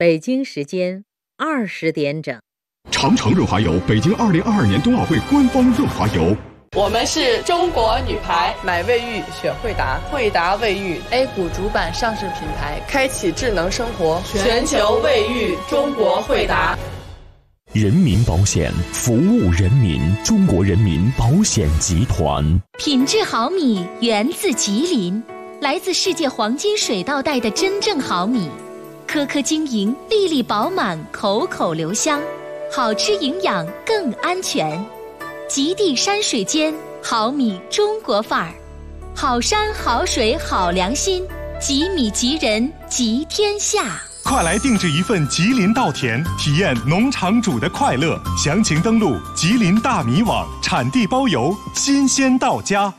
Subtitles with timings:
[0.00, 1.02] 北京时间
[1.36, 2.40] 二十点整。
[2.88, 6.36] 长城润滑油，北京二零二二年冬奥会官方润滑油。
[6.76, 16.78] 我们是中国女排，买卫浴选惠达，惠达卫浴 A 股主板上市品牌，开启智能生活，全球卫浴中国惠达。
[17.72, 22.44] 人民保险服务人民，中国人民保险集团。
[22.78, 25.20] 品质好米源自吉林，
[25.60, 28.48] 来自世界黄金水稻带的真正好米，
[29.08, 32.20] 颗颗晶莹，粒粒饱满，口口留香，
[32.70, 34.84] 好吃营养更安全。
[35.48, 38.52] 极地山水间，好米中国范儿，
[39.16, 41.26] 好山好水好良心，
[41.58, 43.98] 吉米吉人吉天下。
[44.24, 48.20] 快来定制一份吉林稻田，体验农场主的快乐。
[48.36, 52.92] 详情登录吉林大米网，产地包邮，新鲜到家。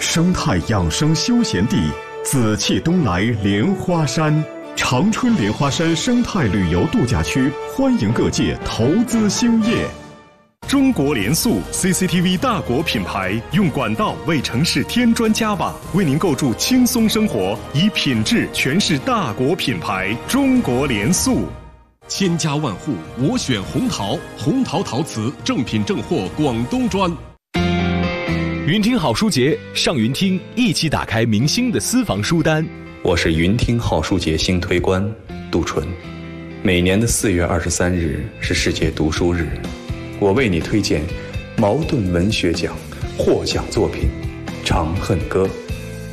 [0.00, 1.90] 生态养生休闲地，
[2.24, 4.42] 紫气东来莲花山，
[4.92, 9.88] 长春莲花山生态旅游度假区，欢迎各界投资兴业。
[10.68, 20.14] 中国联塑 CCTV 大国品牌，用管道为城市添砖加瓦，为您构筑轻松生活，以品质诠释大国品牌。
[20.28, 21.46] 中国联塑，
[22.06, 27.10] 千家万户我选红陶，红陶陶瓷正品正货，广东砖。
[28.66, 32.62] 云听好书节，上云听，一起打开明星的私房书单。
[33.04, 35.04] 我是云听好书节新推官
[35.50, 35.84] 杜淳，
[36.62, 39.48] 每年的四月二十三日是世界读书日。
[40.20, 41.02] 我为你推荐
[41.56, 42.76] 茅盾文学奖
[43.18, 44.08] 获奖作品
[44.64, 45.46] 《长恨歌》，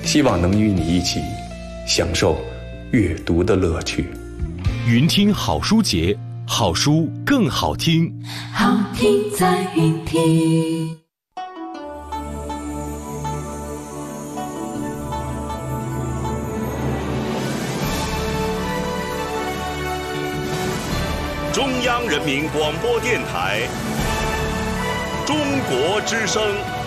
[0.03, 1.19] 希望能与你一起
[1.87, 2.41] 享受
[2.91, 4.07] 阅读的乐趣。
[4.87, 6.17] 云听好书节，
[6.47, 8.11] 好书更好听。
[8.51, 10.98] 好听在云听。
[21.51, 23.67] 中央人民广播电台。
[25.25, 25.35] 中
[25.67, 26.78] 国之声。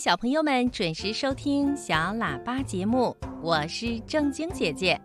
[0.00, 4.98] 小朋友们准时收听小喇叭节目，我是正晶姐姐。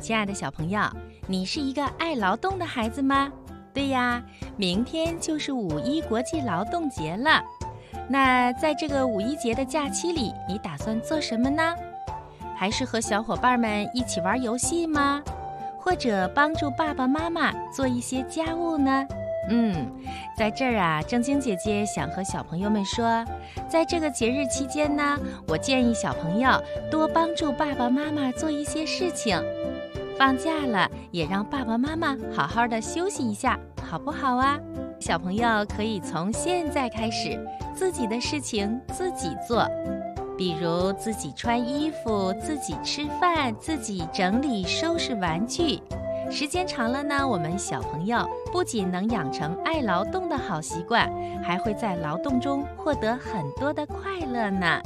[0.00, 0.80] 亲爱的小朋友，
[1.28, 3.30] 你是一个爱劳动的孩子吗？
[3.72, 4.20] 对呀，
[4.56, 7.40] 明天就是五一国际劳动节了。
[8.08, 11.62] 那在这个五一节的假期里，你打算做什么呢？
[12.56, 15.22] 还是和小伙伴们一起玩游戏吗？
[15.78, 19.06] 或者帮助爸爸妈妈做一些家务呢？
[19.48, 19.90] 嗯，
[20.36, 23.24] 在这儿啊，正晶姐姐想和小朋友们说，
[23.68, 26.50] 在这个节日期间呢，我建议小朋友
[26.90, 29.42] 多帮助爸爸妈妈做一些事情。
[30.18, 34.58] 放假了，也让爸爸妈妈好好的休息一下，好不好啊？
[34.98, 37.38] 小朋友可以从现在开始，
[37.74, 39.64] 自己的事情自己做，
[40.36, 45.80] 比如自己穿衣服、自己吃饭、自己整理收拾玩具。
[46.30, 51.10] 时间长了呢，我们小朋友不仅能养成爱劳动的好习惯，
[51.42, 54.80] 还会在劳动中获得很多的快乐呢。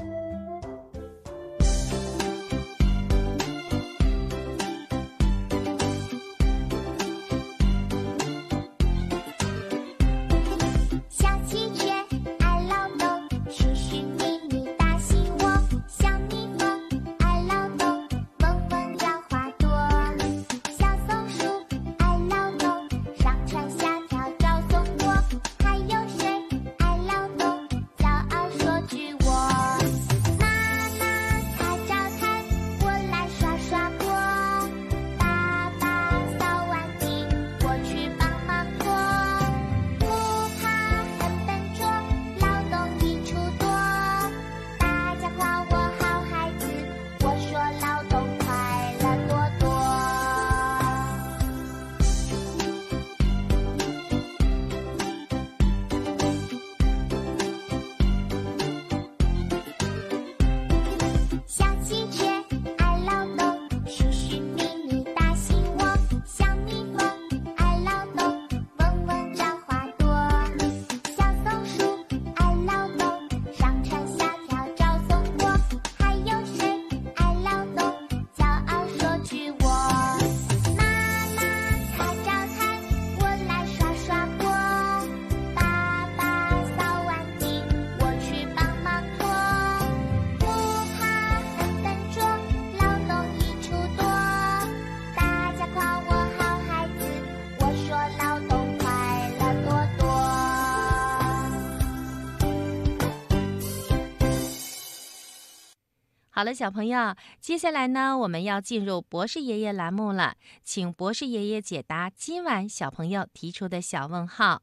[106.42, 110.34] 好了，小朋友，接下来呢，我们要进入博士爷爷栏目了，
[110.64, 114.60] 请博士爷爷解答今晚小朋友提出的小问号。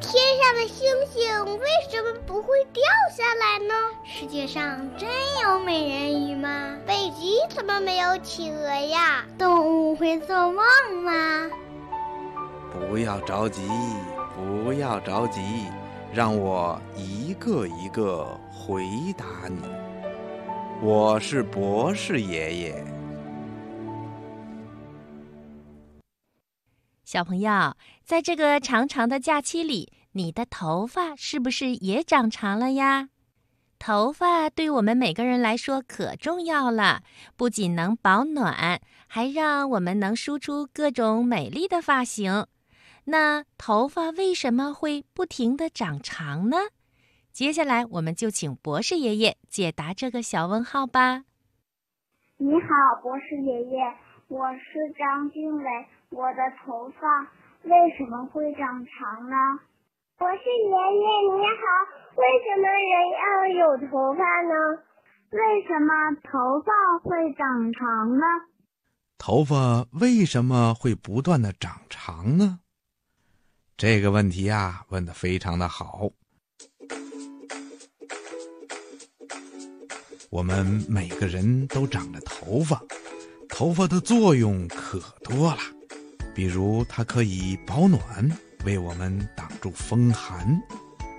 [0.00, 3.74] 天上的星星为什么不会掉下来呢？
[4.04, 5.10] 世界上真
[5.42, 6.78] 有美人鱼吗？
[6.86, 9.24] 北极怎么没有企鹅呀？
[9.36, 10.62] 动物会做梦
[11.02, 11.50] 吗？
[12.70, 13.68] 不要着急，
[14.36, 15.40] 不要着急，
[16.14, 18.86] 让我一个一个回
[19.18, 19.58] 答你。
[20.80, 22.84] 我是博士爷爷。
[27.02, 27.74] 小朋友，
[28.04, 33.08] 在这个长长的假期里，你的头发是不是也长长了呀？
[33.80, 37.02] 头发对我们每个人来说可重要了，
[37.36, 42.46] 不仅能保暖，还让我们能梳出各种美丽的发型。
[43.06, 46.56] 那头发为什么会不停的长长呢？
[47.32, 51.24] 接下来，我们就请博士爷爷解答这个小问号吧。
[52.36, 53.78] 你好，博士爷爷，
[54.28, 55.64] 我是张俊伟。
[56.10, 57.22] 我的头发
[57.62, 59.36] 为什么会长长呢？
[60.16, 61.64] 博士爷爷你好，
[62.14, 63.24] 为什么人要
[63.66, 64.54] 有头发呢？
[65.30, 66.72] 为什么头发
[67.02, 68.24] 会长长呢？
[69.18, 72.60] 头发为什么会不断的长长呢？
[73.76, 76.08] 这个问题呀，问的非常的好。
[80.30, 82.80] 我们每个人都长着头发，
[83.48, 85.58] 头发的作用可多了。
[86.34, 88.00] 比如，它可以保暖，
[88.64, 90.56] 为我们挡住风寒；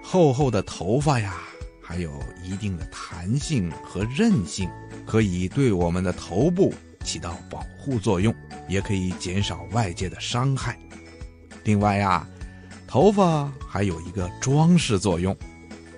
[0.01, 1.35] 厚厚的头发呀，
[1.81, 4.69] 还有一定的弹性和韧性，
[5.05, 6.73] 可以对我们的头部
[7.03, 8.33] 起到保护作用，
[8.69, 10.79] 也可以减少外界的伤害。
[11.63, 12.27] 另外呀，
[12.95, 15.35] 头发还有一个装饰作用，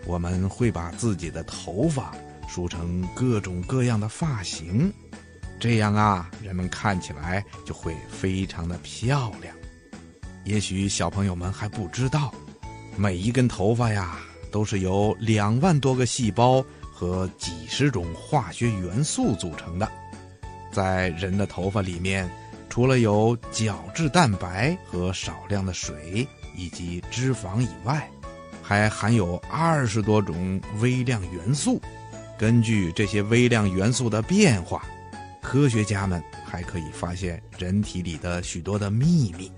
[0.08, 2.12] 我们会把自己的头发
[2.50, 4.92] 梳成各种各样的发型。
[5.60, 9.56] 这样啊，人们看起来就会非常的漂亮。
[10.44, 12.34] 也许小朋友们还不知道，
[12.96, 14.18] 每一根头发呀，
[14.52, 19.88] 都是由两万多个细胞和几十种化学元素组成的。
[20.72, 22.28] 在人的头发里面，
[22.70, 28.09] 除了有角质蛋白和少量的水以及脂肪以外，
[28.62, 31.81] 还含有二十多种微量元素。
[32.38, 34.83] 根据这些微量元素的变化。
[35.39, 39.50] 科学家们还可以发现人体里的许多的秘密，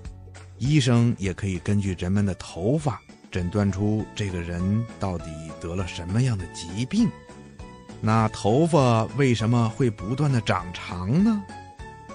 [0.60, 5.26] 医生也可以根据人们的头发诊断出这个人到底
[5.60, 7.10] 得了什么样的疾病。
[8.00, 11.44] 那头发为什么会不断的长长呢？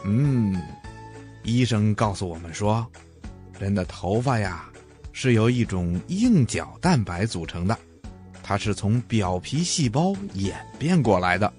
[0.05, 0.63] 嗯，
[1.43, 2.87] 医生告诉我们说，
[3.59, 4.71] 人的头发呀
[5.17, 7.79] 是由一种硬角蛋白组成的，
[8.43, 11.51] 它是从表皮细胞演变过来的。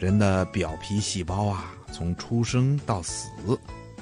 [0.00, 3.30] 人的表皮细胞啊，从出生到死，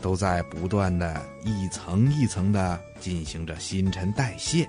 [0.00, 4.66] 都在不断的一层一层的进行着新陈代谢，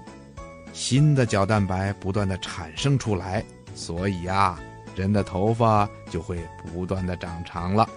[0.74, 3.42] 新的角蛋白不断的产生出来，
[3.74, 4.60] 所以啊，
[4.94, 6.38] 人的头发就会
[6.74, 7.88] 不断的长长了。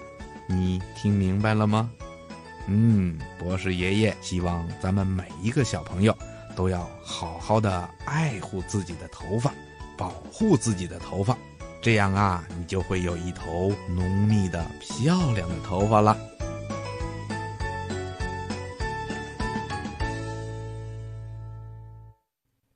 [0.46, 1.90] 你听明白了吗？
[2.66, 6.16] 嗯，博士爷爷希望咱们每一个小朋友
[6.54, 9.52] 都要好好的爱护自己的头发，
[9.96, 11.36] 保护自己的头发。
[11.82, 16.16] 这样啊，你就会有一头浓密的、漂亮的头发了。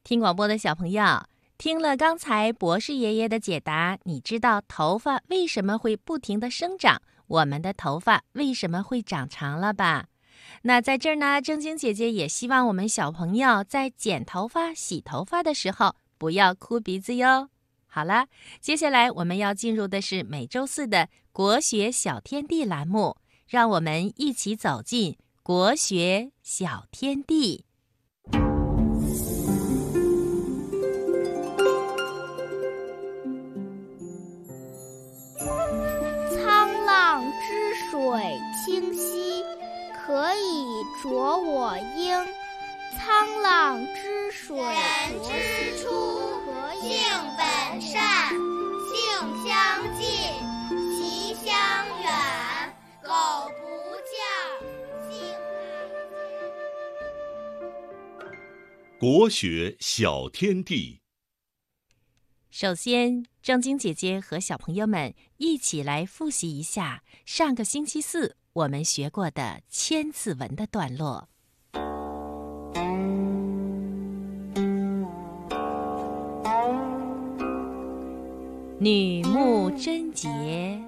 [0.03, 1.25] 听广播的小朋友，
[1.59, 7.01] 听了刚才博士爷爷的解答，你知道头发为什么会不停的生长？
[7.35, 10.07] 我们的头发为什么会长长了吧？
[10.63, 17.49] 那在这儿呢，正晶姐姐也希望我们小朋友在剪头发、洗头发的时候不要哭鼻子哟。
[17.87, 18.27] 好了，
[18.61, 23.17] 接下来我们要进入的是每周四的国学小天地栏目，
[23.49, 27.65] 让我们一起走进国学小天地。
[38.15, 39.43] 水清兮，
[39.93, 40.65] 可以
[41.03, 42.25] 濯我缨。
[42.97, 44.79] 沧浪之水人
[45.25, 45.91] 之初。
[46.81, 46.97] 性
[47.37, 48.31] 本善，
[48.87, 48.95] 性
[49.45, 49.53] 相
[49.99, 50.07] 近，
[50.95, 51.45] 习相
[52.03, 52.07] 远。
[53.03, 53.11] 苟
[53.59, 53.63] 不
[54.07, 54.15] 教，
[55.11, 56.23] 性乃
[58.23, 58.31] 迁。
[59.01, 61.04] 国学小天地。
[62.57, 71.29] 首先，正经姐姐和小朋友们一起来复习一下上个星期四我们学过的《千字文》的段落。
[78.79, 80.81] 女慕贞洁，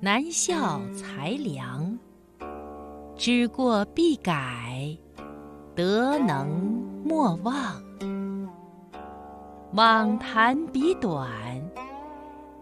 [0.00, 1.98] 男效才良。
[3.16, 4.98] 知过必改，
[5.74, 6.46] 得能
[7.02, 7.89] 莫忘。
[9.74, 11.30] 妄谈彼短，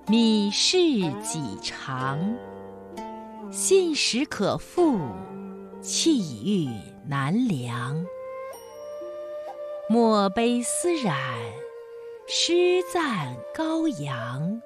[0.08, 0.78] 米事
[1.22, 2.18] 己长。
[3.50, 4.98] 信实可复，
[5.80, 6.68] 气欲
[7.08, 8.04] 难量。
[9.88, 11.16] 墨悲思染，
[12.26, 14.60] 诗赞高扬。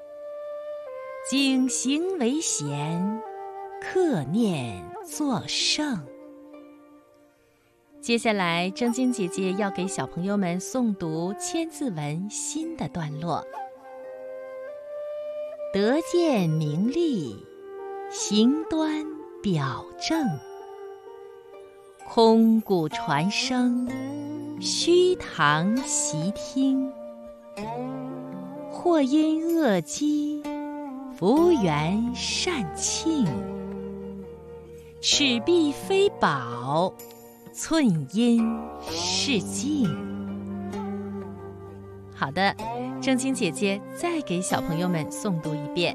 [1.31, 3.23] 景行为贤，
[3.81, 5.97] 克念作圣。
[8.03, 13.47] 接下来，正晶姐姐要给小朋友们诵读《千字文》新的段落：
[15.73, 17.37] 得见名利，
[18.11, 19.07] 行端
[19.41, 20.29] 表正，
[22.09, 23.89] 空谷传声。
[24.61, 26.93] 虚堂习听，
[28.69, 30.43] 或因恶积，
[31.17, 33.25] 福缘善庆。
[35.01, 36.93] 尺璧非宝，
[37.53, 38.43] 寸阴
[38.81, 39.87] 是镜。
[42.15, 42.57] 好的，
[42.99, 45.95] 正晶姐姐再给小朋友们诵读一遍：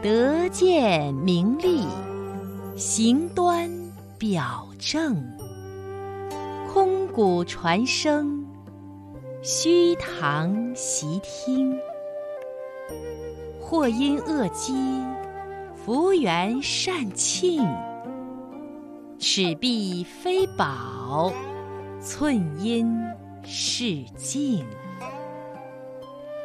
[0.00, 1.86] 得见名利，
[2.76, 3.70] 行端
[4.18, 5.22] 表正。
[6.72, 8.42] 空谷传声，
[9.42, 11.78] 虚堂习听。
[13.60, 14.74] 或因恶积，
[15.76, 17.66] 福缘善庆。
[19.26, 21.32] 尺璧非宝，
[21.98, 22.86] 寸阴
[23.42, 24.66] 是镜。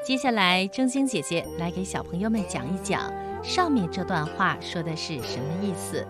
[0.01, 3.11] 接下来，正晶姐姐来给小朋友们讲一讲
[3.43, 6.07] 上面这段话说的是什么意思。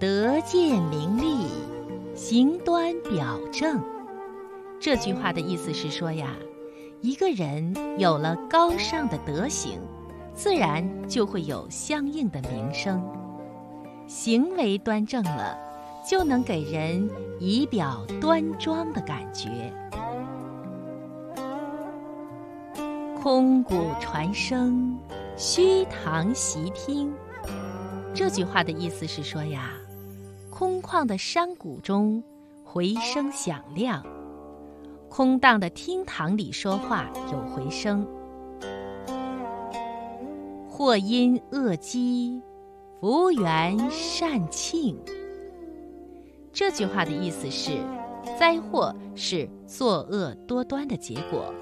[0.00, 1.48] 得见名利。
[2.14, 3.84] 行端表正，
[4.80, 6.34] 这句话的意思是说呀，
[7.02, 9.78] 一个人有了高尚的德行，
[10.32, 13.06] 自然就会有相应的名声。
[14.06, 15.58] 行为端正了，
[16.06, 17.08] 就能给人
[17.40, 19.72] 仪表端庄的感觉。
[23.20, 24.98] 空谷传声，
[25.36, 27.12] 虚堂习听。
[28.12, 29.72] 这句话的意思是说呀。
[30.50, 32.22] 空旷的山谷中，
[32.62, 34.00] 回声响亮；
[35.08, 38.06] 空荡的厅堂里说话有回声。
[40.68, 42.40] 或因恶积，
[43.04, 44.98] 福缘善庆。
[46.54, 47.72] 这句话的意思是，
[48.40, 51.52] 灾祸是作恶多端的结果，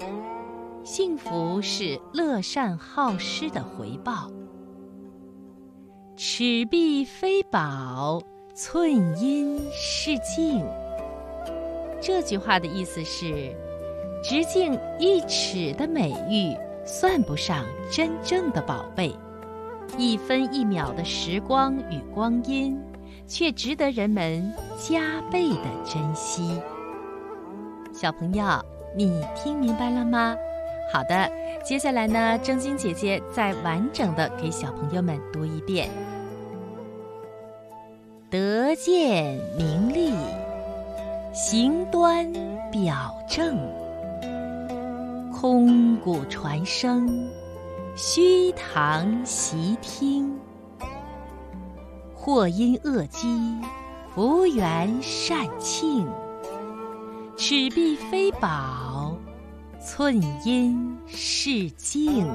[0.85, 4.31] 幸福是乐善好施的回报。
[6.15, 8.21] 尺璧非宝。
[8.55, 10.63] 寸阴是镜，
[11.99, 13.53] 这句话的意思是，
[14.23, 19.13] 直径一尺的美玉算不上真正的宝贝，
[19.97, 22.79] 一分一秒的时光与光阴，
[23.27, 26.59] 却值得人们加倍的珍惜。
[27.93, 28.43] 小朋友，
[28.95, 30.35] 你听明白了吗？
[30.91, 31.31] 好的，
[31.63, 35.89] 接下来呢，正晶姐姐再完整的给小朋友们读一遍。
[38.29, 40.11] 得见名利，
[41.33, 42.31] 行端
[42.71, 43.57] 表正。
[45.31, 47.29] 空谷传声，
[47.95, 50.39] 虚堂习听。
[52.15, 53.61] 或因恶积，
[54.15, 56.07] 福缘善庆。
[57.37, 59.15] 尺璧非宝，
[59.79, 62.25] 寸阴是竞。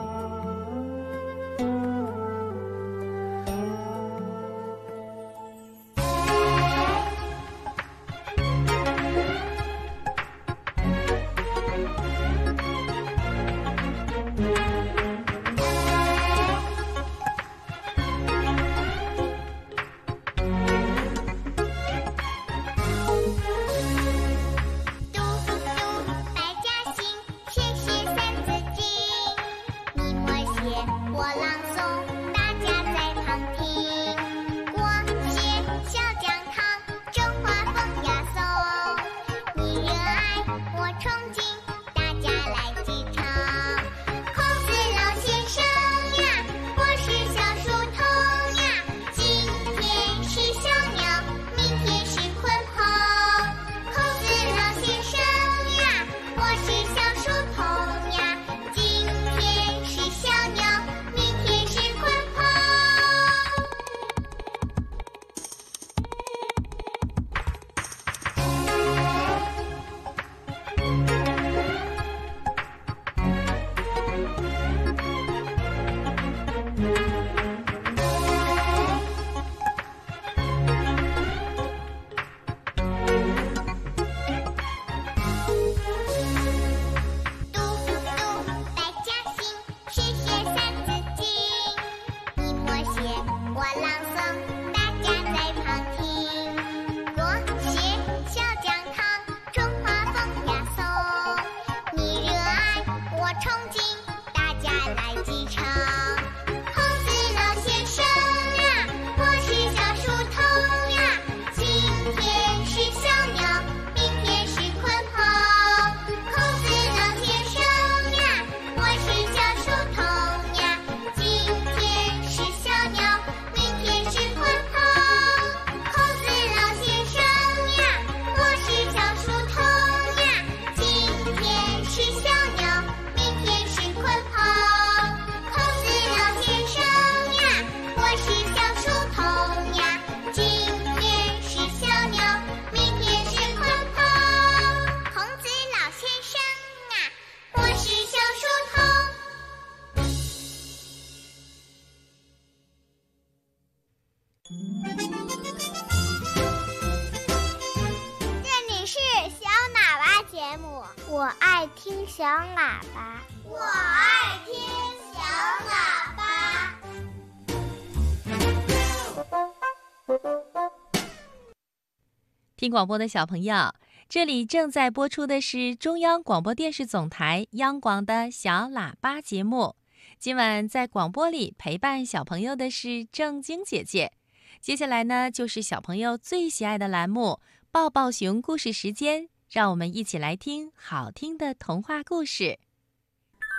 [172.69, 173.73] 听广播的小朋友，
[174.11, 179.75] 这里正在播出的是中央广播电视总台央广的小喇叭节目。
[180.19, 184.13] 今晚在广播里陪伴小朋友的是正晶姐姐。
[184.61, 187.41] 接下来呢，就是小朋友最喜爱的栏目——
[187.73, 189.31] 抱抱熊故事时间。
[189.51, 192.59] 让我们一起来听好听的童话故事。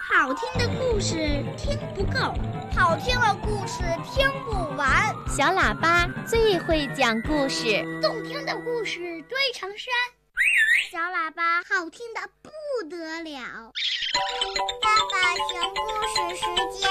[0.02, 2.34] 好听的故事听不够，
[2.74, 5.14] 好听的故事听不完。
[5.28, 9.94] 小喇叭最会讲故事，动听的故事堆成山。
[10.90, 12.50] 小喇叭好听的不
[12.90, 13.72] 得了。
[14.82, 16.90] 爸爸讲故事时间。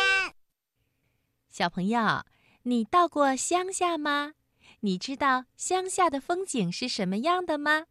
[1.49, 2.25] 小朋友，
[2.65, 4.35] 你到过乡下吗？
[4.81, 7.87] 你知道乡下的风景是什么样的吗？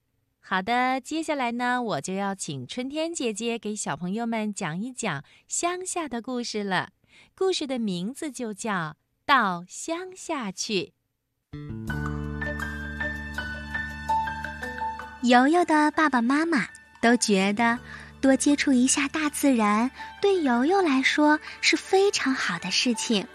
[0.49, 6.91] 好的，接下来呢，我就要请春天姐姐给小朋友们讲一讲乡下的故事了。
[7.35, 8.71] 故事的名字就叫
[9.25, 10.93] 《到乡下去》。
[15.21, 16.65] 游游的爸爸妈妈
[17.01, 17.77] 都觉得
[18.21, 23.27] 多接触一下大自然，对游游来说是非常好的事情。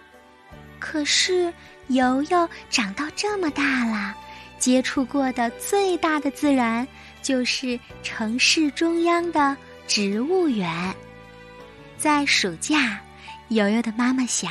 [0.81, 1.53] 可是
[1.89, 4.17] 游游长到这么大了，
[4.63, 6.87] 接触过的最大的自然。
[7.21, 10.93] 就是城市中央的植物园。
[11.97, 13.01] 在暑假，
[13.47, 14.51] 游游的妈妈想，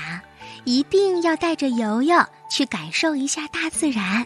[0.63, 2.15] 一定要带着游游
[2.49, 4.25] 去感受一下大自然。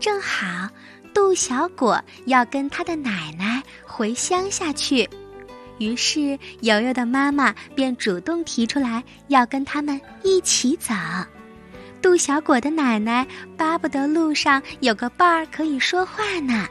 [0.00, 0.70] 正好，
[1.12, 5.06] 杜小果要跟他的奶奶回乡下去，
[5.76, 10.94] 于是游游的妈妈便主动提出来要跟他们一起走。
[12.04, 16.68] 杜小果的奶奶巴不得路上有个伴儿可以说话呢。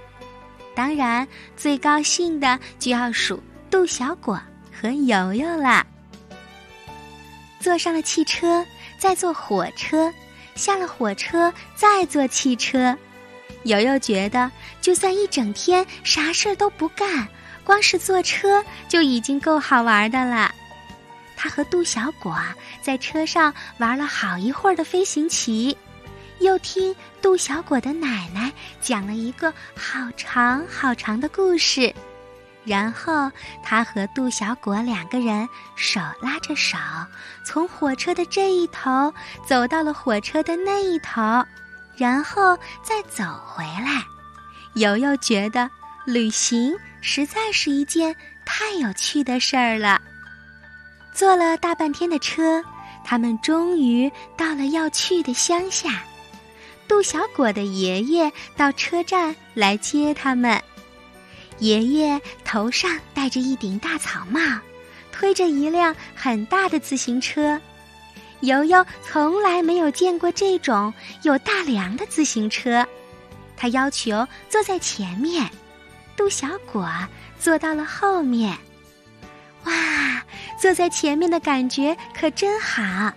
[0.75, 4.39] 当然，最高兴的就要数杜小果
[4.71, 5.83] 和游游了。
[7.59, 8.63] 坐上了汽车，
[8.99, 10.13] 再坐火车，
[10.53, 12.95] 下了火车再坐汽车。
[13.63, 17.27] 游游觉得，就算一整天啥事儿都不干，
[17.63, 20.52] 光是坐车就已经够好玩的了。
[21.43, 22.37] 他和杜小果
[22.81, 25.77] 在车上玩了好一会儿的飞行棋。
[26.39, 31.93] 又听杜小果的奶奶讲了一个好长好长的故事，
[32.63, 33.29] 然后
[33.61, 36.77] 他和杜小果两个人手拉着手，
[37.45, 39.13] 从火车的这一头
[39.45, 41.21] 走到了火车的那一头，
[41.97, 44.01] 然后再走回来。
[44.75, 45.69] 游游觉得
[46.05, 50.01] 旅行实在是一件太有趣的事儿了。
[51.13, 52.63] 坐了大半天的车，
[53.03, 56.03] 他们终于到了要去的乡下。
[56.87, 60.61] 杜小果的爷爷到车站来接他们。
[61.59, 64.39] 爷爷头上戴着一顶大草帽，
[65.11, 67.59] 推着一辆很大的自行车。
[68.41, 72.85] 游游从来没有见过这种有大梁的自行车，
[73.55, 75.49] 他要求坐在前面，
[76.17, 76.89] 杜小果
[77.39, 78.57] 坐到了后面。
[79.65, 80.23] 哇，
[80.59, 83.11] 坐在前面的感觉可真好。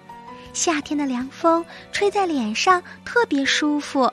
[0.53, 4.11] 夏天的凉风吹在脸上特别舒服，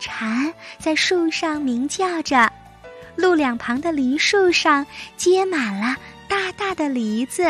[0.00, 2.50] 蝉在树上鸣叫着，
[3.14, 4.84] 路两旁的梨树上
[5.16, 5.96] 结满了
[6.26, 7.48] 大大的梨子。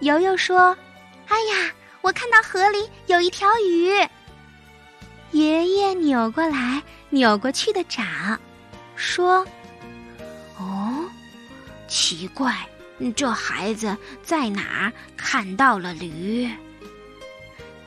[0.00, 0.76] 游游说
[1.28, 3.90] ：“哎呀，我看到河里有一条鱼。”
[5.32, 8.02] 爷爷扭过来扭过去的找，
[8.94, 9.46] 说：“，
[11.94, 12.52] 奇怪。”
[13.16, 16.50] 这孩子在哪儿看到了驴？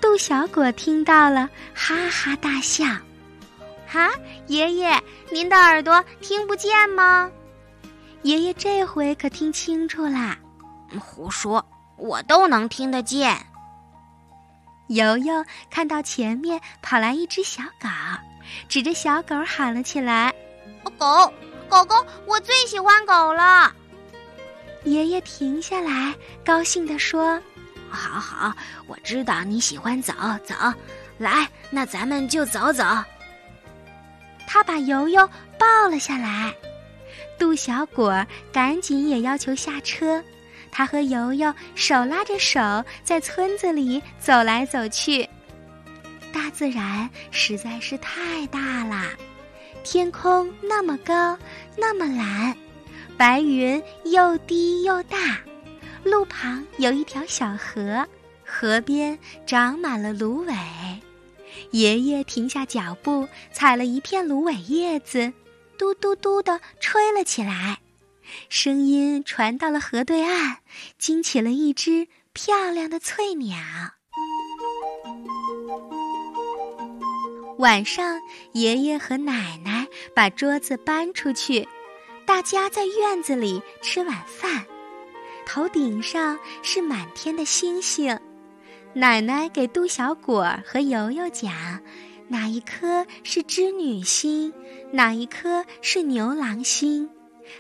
[0.01, 2.85] 杜小果听到了，哈哈大笑。
[3.87, 4.11] 哈，
[4.47, 7.31] 爷爷，您的耳朵听不见吗？
[8.23, 10.37] 爷爷这回可听清楚啦。
[10.99, 11.65] 胡说，
[11.97, 13.37] 我都能听得见。
[14.87, 17.87] 游游看到前面跑来一只小狗，
[18.67, 20.33] 指着小狗喊了起来
[20.99, 21.33] ：“狗，
[21.69, 23.73] 狗狗，我最喜欢狗了。”
[24.83, 27.41] 爷爷停下来，高兴地说
[27.89, 28.55] ：“好好，
[28.87, 30.13] 我知道你喜欢走
[30.45, 30.55] 走，
[31.17, 32.83] 来，那咱们就走走。”
[34.47, 36.53] 他把游游抱了下来，
[37.37, 40.23] 杜小果赶紧也要求下车。
[40.71, 42.59] 他和游游手拉着手，
[43.03, 45.27] 在村子里走来走去。
[46.31, 49.03] 大自然实在是太大了，
[49.83, 51.37] 天空那么高，
[51.75, 52.55] 那么蓝。
[53.17, 55.39] 白云又低又大，
[56.03, 58.07] 路旁有一条小河，
[58.45, 60.53] 河边长满了芦苇。
[61.71, 65.33] 爷爷停下脚步，采了一片芦苇叶子，
[65.79, 67.79] 嘟嘟嘟地吹了起来。
[68.49, 70.57] 声音传到了河对岸，
[70.99, 73.57] 惊起了一只漂亮的翠鸟。
[77.57, 78.19] 晚上，
[78.53, 81.67] 爷爷和奶奶把桌子搬出去，
[82.27, 84.65] 大家在院子里吃晚饭。
[85.45, 88.19] 头顶上是满天的星星，
[88.93, 91.81] 奶奶给杜小果和游游讲，
[92.27, 94.53] 哪一颗是织女星，
[94.91, 97.09] 哪一颗是牛郎星，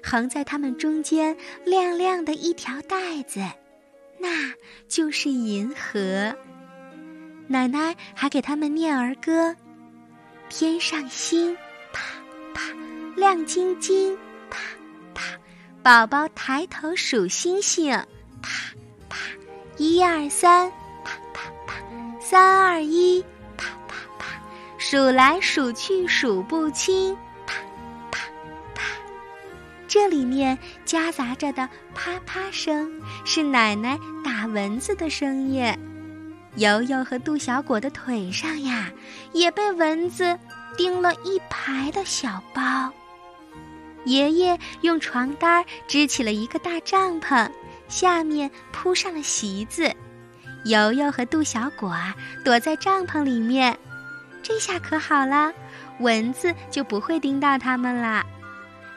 [0.03, 3.39] 横在它们中间亮亮的一条带子，
[4.19, 4.53] 那
[4.89, 6.35] 就是银河。
[7.47, 9.55] 奶奶还给他们念儿歌。
[10.49, 11.55] 天上星，
[11.93, 12.01] 啪
[12.53, 12.61] 啪
[13.15, 14.17] 亮晶晶，
[15.87, 17.93] 宝宝抬头数星星，
[18.41, 18.51] 啪
[19.07, 19.17] 啪，
[19.77, 20.69] 一二三，
[21.05, 21.75] 啪啪啪，
[22.19, 23.23] 三二一，
[23.55, 24.25] 啪啪啪，
[24.77, 27.53] 数来数去数不清，啪
[28.11, 28.19] 啪
[28.75, 28.83] 啪。
[29.87, 35.73] 这里面夹杂着的啪啪声，是奶奶打蚊子的声音。
[36.57, 38.91] 游游和杜小果的腿上呀，
[39.31, 40.37] 也被蚊子
[40.75, 42.91] 叮了一排的小包。
[44.05, 47.49] 爷爷用床单支起了一个大帐篷，
[47.87, 49.93] 下面铺上了席子。
[50.65, 51.95] 游游和杜小果
[52.43, 53.77] 躲在帐篷里面，
[54.41, 55.53] 这下可好了，
[55.99, 58.25] 蚊子就不会叮到他们了。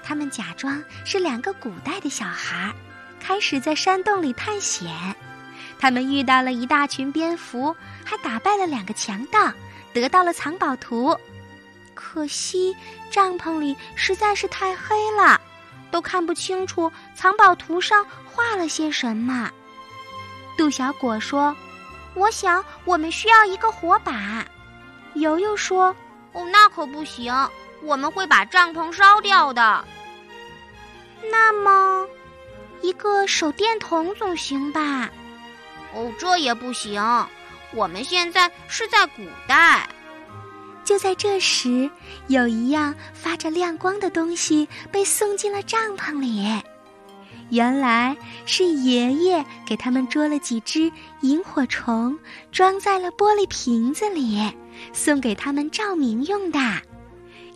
[0.02, 2.72] 他们假装是两个古代的小孩，
[3.20, 4.90] 开始在山洞里探险。
[5.78, 9.52] 他们遇到了一大群蝙蝠，还打败了两个强盗，
[9.92, 11.16] 得到了藏宝图。
[12.02, 12.74] 可惜
[13.10, 15.38] 帐篷里实在是太黑了，
[15.90, 19.50] 都看不清楚藏宝图上画了些什么。
[20.56, 21.54] 杜小果说
[22.16, 24.44] ：“我想我们需要一个火把。”
[25.14, 25.94] 游游说
[26.32, 27.32] ：“哦，那可不行，
[27.82, 29.84] 我们会把帐篷烧掉的。”
[31.30, 32.08] 那么，
[32.80, 35.10] 一个手电筒总行吧？
[35.92, 37.02] 哦，这也不行。
[37.72, 39.86] 我们现在是在古代。
[40.90, 41.88] 就在这时，
[42.26, 46.44] 有一样发着亮光的东西被送进了帐篷里。
[47.50, 52.18] 原来是爷爷给他们捉了几只萤火虫，
[52.50, 54.52] 装在了玻璃瓶子里，
[54.92, 56.58] 送给他们照明用的。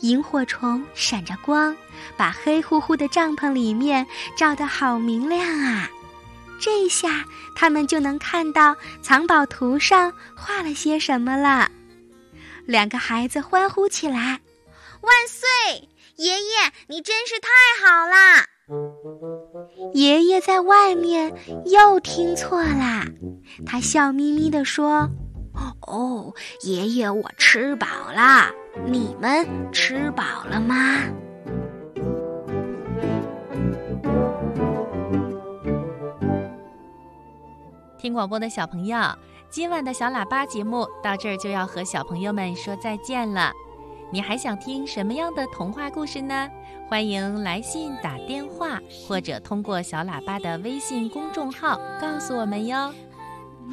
[0.02, 1.76] 萤火虫闪着光，
[2.16, 5.90] 把黑乎乎的帐篷里面照得好明亮啊！
[6.60, 7.24] 这下
[7.56, 11.68] 他们就能看到藏宝图上画了些什么了。
[12.66, 14.40] 两个孩子欢呼起来
[15.02, 15.88] ：“万岁！
[16.16, 17.48] 爷爷，你真是太
[17.84, 18.46] 好啦！”
[19.92, 21.34] 爷爷在外面
[21.66, 23.04] 又听错了，
[23.66, 25.08] 他笑眯眯地说
[25.86, 28.50] ：“哦，爷爷，我吃饱了。
[28.86, 31.02] 你们吃饱了吗？”
[38.04, 38.98] 听广播的小朋友，
[39.48, 43.50] 今晚的小喇叭节目到这儿就要和小朋友们说再见了。
[44.12, 46.50] 你还想听什么样的童话故事呢？
[46.86, 52.92] 欢迎来信、打电话，或者通过小喇叭的微信公众号告诉我们哟。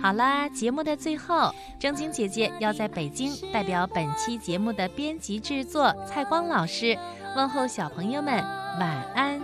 [0.02, 6.98] 好啦，节目的最后，正晶姐姐要在北京代表本期节目的编辑制作蔡光老师，
[7.36, 8.42] 问候小朋友们
[8.80, 9.42] 晚安。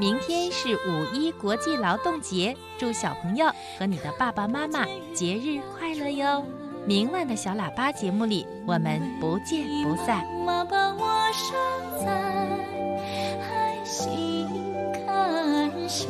[0.00, 6.42] 明天是五一国际劳动节，祝小朋友和你的爸爸妈妈节日快乐哟！
[6.86, 10.26] 明晚的小喇叭节目里，我们不见不散。
[10.46, 11.30] 妈把我
[12.02, 12.06] 在
[13.42, 14.48] 海心
[15.06, 16.08] 坎上，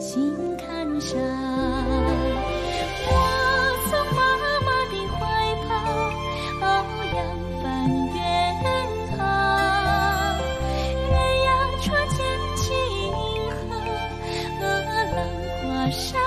[0.00, 1.81] 心坎上。
[15.92, 16.21] 山。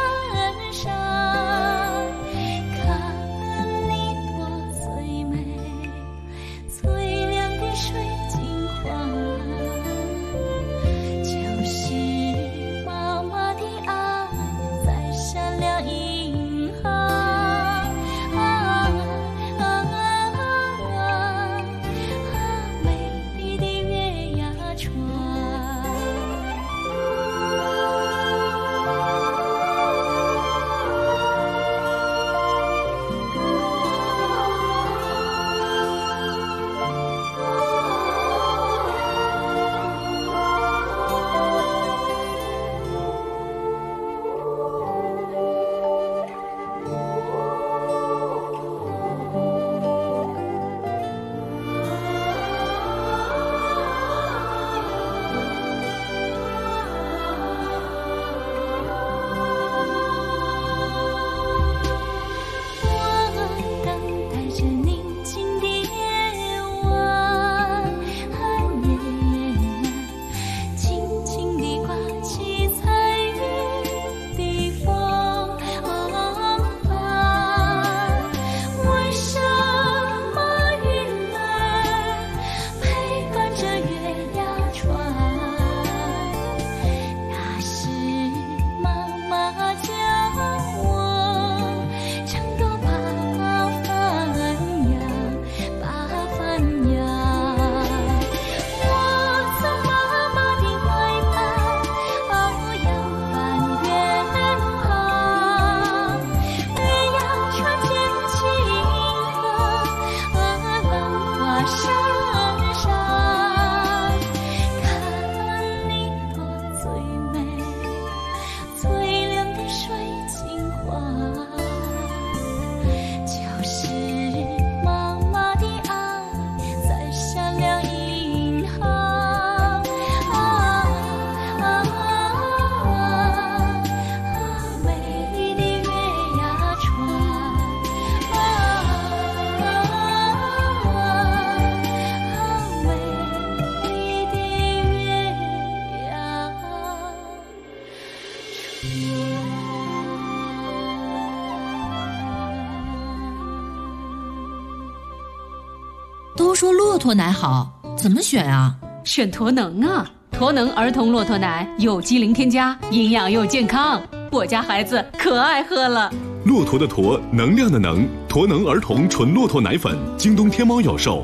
[157.05, 158.75] 驼奶好，怎么选啊？
[159.03, 160.09] 选驼能啊！
[160.31, 166.11] 驼能儿童骆驼奶有机零添加，营养又健康，我家孩子可爱喝了。
[166.45, 171.23] 骆驼的驼，能量的能，驼能儿童纯骆驼奶粉，京东、天猫有售。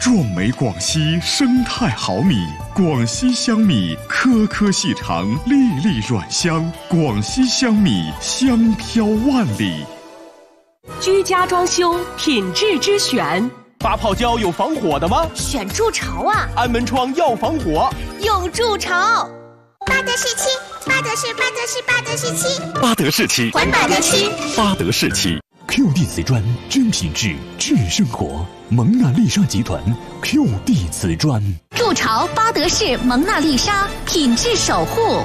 [0.00, 9.84] 壮美广西生态好米，广西香米颗颗细长，粒粒软香，广西香米香飘万里。
[10.98, 13.48] 居家装修品质之选，
[13.84, 15.26] 发泡胶有防火的吗？
[15.34, 16.48] 选筑巢啊！
[16.56, 17.92] 安门窗要防火，
[18.22, 19.28] 用筑巢。
[19.84, 20.48] 巴德士漆，
[20.86, 25.38] 巴德士，巴德士，巴德士漆，巴德士漆，环保的漆，巴德士漆。
[25.68, 28.46] QD 瓷砖，真品质，智生活。
[28.70, 29.78] 蒙娜丽莎集团
[30.22, 31.42] QD 瓷砖，
[31.76, 35.22] 筑巢巴德士蒙娜丽莎品质守护。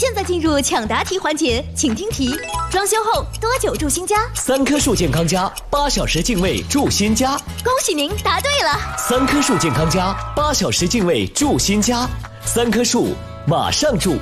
[0.00, 2.34] 现在进入抢答题环节，请听题：
[2.70, 4.16] 装修后多久住新家？
[4.34, 7.36] 三棵树健康家，八小时净卫住新家。
[7.62, 8.96] 恭喜您答对了！
[8.96, 12.08] 三棵树健康家，八小时净卫住新家，
[12.46, 13.08] 三棵树
[13.46, 14.16] 马上住。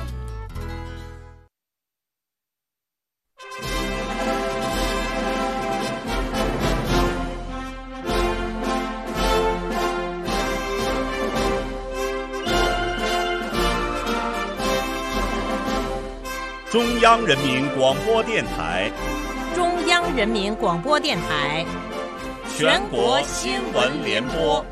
[16.71, 18.91] 中央人民广播电台，
[19.55, 21.65] 中央人民广播电台，
[22.55, 24.63] 全国新闻联播。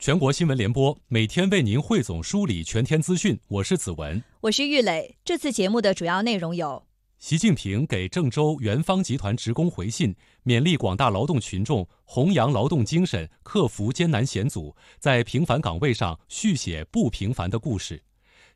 [0.00, 5.14] 全国新闻联播每天为您汇总梳理全天资讯，我是子文，我是玉磊。
[5.24, 6.82] 这次节目的主要内容有。
[7.20, 18.02] 习近平给郑州元方集团职工回信，勉励广大劳动群众弘扬劳动精神，克服艰难险阻，在平凡岗位上续写不平凡的故事，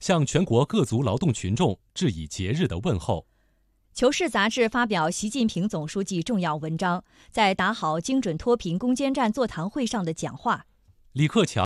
[0.01, 3.19] 向全国各族劳动群众致以节日的问候。
[3.93, 10.65] 《求是》杂志发表习近平总书记重要文章，在打好精准脱贫攻坚战座谈会上的讲话。
[11.13, 11.63] 李克强。